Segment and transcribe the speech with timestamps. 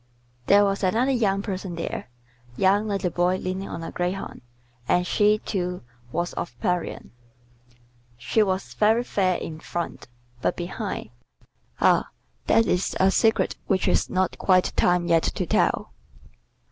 [0.47, 2.09] There was another young person there,
[2.57, 4.41] young like the boy leaning on a greyhound,
[4.87, 7.11] and she, too, was of Parian:
[8.17, 10.07] she was very fair in front,
[10.41, 11.11] but behind
[11.79, 12.09] ah,
[12.47, 15.93] that is a secret which is not quite time yet to tell.